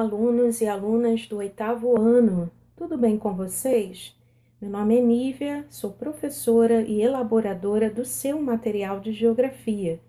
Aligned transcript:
alunos 0.00 0.62
e 0.62 0.66
alunas 0.66 1.26
do 1.26 1.36
oitavo 1.36 2.00
ano, 2.00 2.50
tudo 2.74 2.96
bem 2.96 3.18
com 3.18 3.34
vocês? 3.34 4.16
Meu 4.58 4.70
nome 4.70 4.96
é 4.96 5.00
Nívia, 5.02 5.66
sou 5.68 5.92
professora 5.92 6.80
e 6.80 7.02
elaboradora 7.02 7.90
do 7.90 8.02
seu 8.02 8.40
material 8.40 8.98
de 8.98 9.12
geografia. 9.12 10.00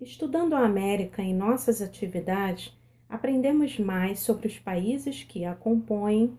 Estudando 0.00 0.54
a 0.54 0.60
América 0.60 1.20
em 1.20 1.34
nossas 1.34 1.82
atividades, 1.82 2.74
aprendemos 3.10 3.78
mais 3.78 4.20
sobre 4.20 4.46
os 4.46 4.58
países 4.58 5.22
que 5.22 5.44
a 5.44 5.54
compõem, 5.54 6.32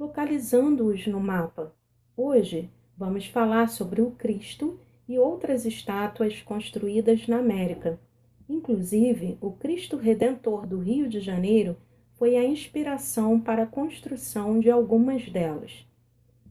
localizando-os 0.00 1.06
no 1.06 1.20
mapa. 1.20 1.74
Hoje 2.16 2.70
vamos 2.96 3.26
falar 3.26 3.68
sobre 3.68 4.00
o 4.00 4.12
Cristo 4.12 4.80
e 5.06 5.18
outras 5.18 5.66
estátuas 5.66 6.40
construídas 6.40 7.28
na 7.28 7.40
América. 7.40 8.00
Inclusive, 8.48 9.36
o 9.38 9.52
Cristo 9.52 9.98
Redentor 9.98 10.66
do 10.66 10.78
Rio 10.78 11.10
de 11.10 11.20
Janeiro 11.20 11.76
foi 12.18 12.36
a 12.36 12.44
inspiração 12.44 13.40
para 13.40 13.62
a 13.62 13.66
construção 13.66 14.58
de 14.58 14.68
algumas 14.68 15.28
delas. 15.30 15.86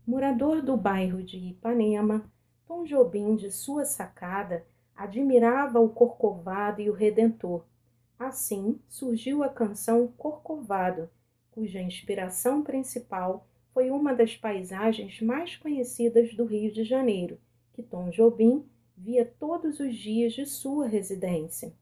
Morador 0.08 0.62
do 0.62 0.78
bairro 0.78 1.22
de 1.22 1.38
Ipanema, 1.38 2.24
Tom 2.66 2.86
Jobim, 2.86 3.36
de 3.36 3.52
sua 3.52 3.84
sacada, 3.84 4.66
admirava 4.96 5.82
o 5.82 5.90
Corcovado 5.90 6.82
e 6.82 6.90
o 6.90 6.94
Redentor. 6.94 7.66
Assim 8.18 8.80
surgiu 8.88 9.44
a 9.44 9.50
canção 9.50 10.08
Corcovado, 10.18 11.10
cuja 11.52 11.82
inspiração 11.82 12.64
principal 12.64 13.46
foi 13.74 13.92
uma 13.92 14.14
das 14.14 14.38
paisagens 14.38 15.22
mais 15.22 15.58
conhecidas 15.58 16.34
do 16.34 16.46
Rio 16.46 16.72
de 16.72 16.86
Janeiro, 16.86 17.38
que 17.74 17.84
Tom 17.84 18.10
Jobim 18.10 18.66
via 18.96 19.26
todos 19.38 19.82
os 19.82 19.94
dias 19.94 20.32
de 20.32 20.46
sua 20.46 20.88
residência. 20.88 21.74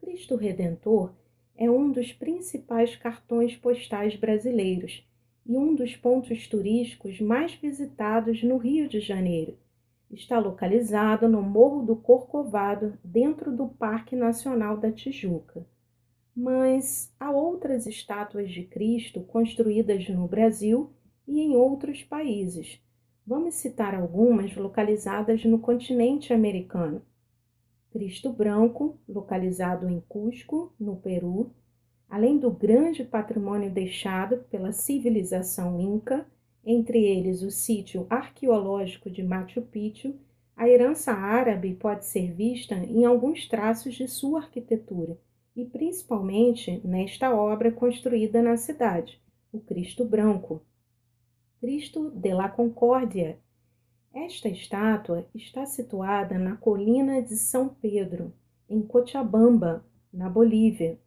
Cristo 0.00 0.34
Redentor 0.34 1.12
é 1.60 1.70
um 1.70 1.92
dos 1.92 2.10
principais 2.10 2.96
cartões 2.96 3.54
postais 3.54 4.16
brasileiros 4.16 5.06
e 5.44 5.58
um 5.58 5.74
dos 5.74 5.94
pontos 5.94 6.48
turísticos 6.48 7.20
mais 7.20 7.52
visitados 7.52 8.42
no 8.42 8.56
Rio 8.56 8.88
de 8.88 8.98
Janeiro. 8.98 9.58
Está 10.10 10.38
localizado 10.38 11.28
no 11.28 11.42
Morro 11.42 11.82
do 11.82 11.94
Corcovado, 11.94 12.98
dentro 13.04 13.54
do 13.54 13.68
Parque 13.68 14.16
Nacional 14.16 14.78
da 14.78 14.90
Tijuca. 14.90 15.66
Mas 16.34 17.14
há 17.20 17.30
outras 17.30 17.86
estátuas 17.86 18.50
de 18.50 18.62
Cristo 18.62 19.20
construídas 19.20 20.08
no 20.08 20.26
Brasil 20.26 20.90
e 21.28 21.40
em 21.40 21.54
outros 21.54 22.02
países. 22.02 22.80
Vamos 23.26 23.56
citar 23.56 23.94
algumas 23.94 24.56
localizadas 24.56 25.44
no 25.44 25.58
continente 25.58 26.32
americano. 26.32 27.02
Cristo 27.90 28.32
Branco, 28.32 28.98
localizado 29.08 29.88
em 29.88 30.00
Cusco, 30.08 30.72
no 30.78 30.96
Peru, 30.96 31.50
além 32.08 32.38
do 32.38 32.50
grande 32.50 33.04
patrimônio 33.04 33.70
deixado 33.70 34.38
pela 34.50 34.72
civilização 34.72 35.80
inca, 35.80 36.26
entre 36.64 37.04
eles 37.04 37.42
o 37.42 37.50
sítio 37.50 38.06
arqueológico 38.08 39.10
de 39.10 39.22
Machu 39.22 39.62
Picchu, 39.62 40.14
a 40.56 40.68
herança 40.68 41.12
árabe 41.12 41.74
pode 41.74 42.04
ser 42.04 42.32
vista 42.32 42.74
em 42.74 43.04
alguns 43.04 43.48
traços 43.48 43.94
de 43.94 44.06
sua 44.06 44.40
arquitetura, 44.40 45.18
e 45.56 45.64
principalmente 45.64 46.80
nesta 46.84 47.34
obra 47.34 47.72
construída 47.72 48.42
na 48.42 48.56
cidade, 48.56 49.20
o 49.52 49.58
Cristo 49.58 50.04
Branco. 50.04 50.62
Cristo 51.60 52.10
de 52.10 52.32
la 52.32 52.48
Concórdia, 52.48 53.38
esta 54.12 54.48
estátua 54.48 55.26
está 55.34 55.64
situada 55.64 56.38
na 56.38 56.56
colina 56.56 57.22
de 57.22 57.36
São 57.36 57.68
Pedro, 57.68 58.32
em 58.68 58.82
Cochabamba, 58.82 59.84
na 60.12 60.28
Bolívia. 60.28 60.98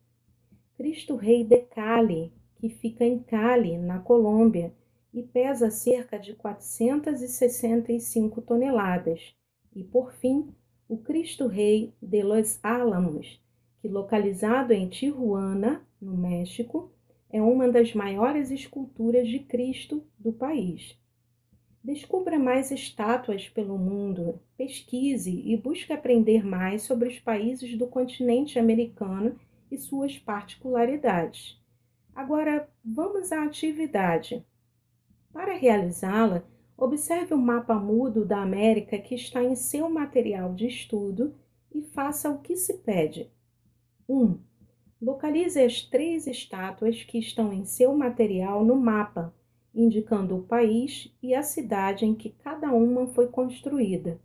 Cristo 0.78 1.16
Rei 1.16 1.44
de 1.44 1.62
Cali, 1.64 2.32
que 2.56 2.70
fica 2.70 3.05
em 3.05 3.20
Cali, 3.20 3.77
na 3.77 4.00
Colômbia, 4.00 4.73
e 5.14 5.22
pesa 5.22 5.70
cerca 5.70 6.17
de 6.17 6.33
465 6.33 8.42
toneladas. 8.42 9.36
E, 9.76 9.83
por 9.83 10.14
fim, 10.14 10.54
o 10.88 10.98
Cristo 10.98 11.48
Rei 11.48 11.94
de 12.02 12.23
Los 12.23 12.58
Álamos, 12.64 13.42
que 13.80 13.88
localizado 13.88 14.73
em 14.73 14.88
Tijuana, 14.88 15.86
no 16.02 16.16
México, 16.16 16.92
é 17.30 17.42
uma 17.42 17.67
das 17.67 17.94
maiores 17.94 18.50
esculturas 18.50 19.27
de 19.27 19.39
Cristo 19.39 20.04
do 20.17 20.32
país. 20.32 20.98
Descubra 21.83 22.39
mais 22.39 22.71
estátuas 22.71 23.49
pelo 23.49 23.77
mundo, 23.77 24.39
pesquise 24.55 25.44
e 25.45 25.58
busque 25.58 25.92
aprender 25.92 26.45
mais 26.45 26.83
sobre 26.83 27.10
os 27.10 27.20
países 27.20 27.77
do 27.77 27.88
continente 27.88 28.58
americano 28.58 29.38
e 29.70 29.77
suas 29.77 30.17
particularidades. 30.17 31.61
Agora, 32.16 32.70
vamos 32.86 33.33
à 33.33 33.44
atividade. 33.44 34.45
Para 35.33 35.55
realizá-la, 35.55 36.45
observe 36.77 37.33
o 37.33 37.38
mapa 37.38 37.76
mudo 37.76 38.23
da 38.23 38.42
América 38.42 38.98
que 38.98 39.15
está 39.15 39.44
em 39.44 39.55
seu 39.55 39.89
material 39.89 40.54
de 40.54 40.67
estudo 40.67 41.36
e 41.70 41.82
faça 41.82 42.30
o 42.30 42.39
que 42.39 42.55
se 42.55 42.76
pede. 42.76 43.30
1. 44.08 44.23
Um, 44.23 44.39
localize 45.02 45.60
as 45.60 45.82
três 45.82 46.27
estátuas 46.27 47.04
que 47.04 47.17
estão 47.17 47.52
em 47.52 47.65
seu 47.65 47.94
material 47.94 48.64
no 48.64 48.77
mapa 48.77 49.33
indicando 49.73 50.38
o 50.38 50.44
país 50.44 51.11
e 51.22 51.34
a 51.34 51.42
cidade 51.42 52.06
em 52.06 52.14
que 52.14 52.30
cada 52.30 52.72
uma 52.72 53.08
foi 53.08 53.28
construída. 53.28 54.20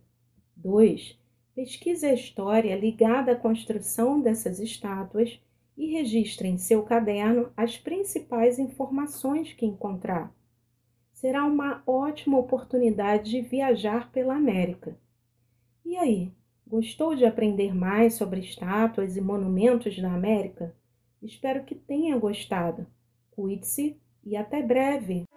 2. 0.55 1.17
Pesquise 1.55 2.05
a 2.05 2.13
história 2.13 2.75
ligada 2.75 3.31
à 3.31 3.35
construção 3.35 4.21
dessas 4.21 4.59
estátuas 4.59 5.39
e 5.75 5.87
registre 5.87 6.47
em 6.47 6.57
seu 6.57 6.83
caderno 6.83 7.51
as 7.55 7.77
principais 7.77 8.59
informações 8.59 9.53
que 9.53 9.65
encontrar. 9.65 10.33
Será 11.13 11.45
uma 11.45 11.81
ótima 11.85 12.37
oportunidade 12.37 13.31
de 13.31 13.41
viajar 13.41 14.11
pela 14.11 14.35
América. 14.35 14.97
E 15.85 15.97
aí, 15.97 16.31
gostou 16.67 17.15
de 17.15 17.25
aprender 17.25 17.73
mais 17.73 18.13
sobre 18.13 18.39
estátuas 18.41 19.17
e 19.17 19.21
monumentos 19.21 19.97
da 19.99 20.13
América? 20.13 20.75
Espero 21.21 21.63
que 21.63 21.75
tenha 21.75 22.17
gostado. 22.17 22.85
Cuide-se 23.31 23.97
e 24.23 24.35
até 24.35 24.61
breve! 24.61 25.28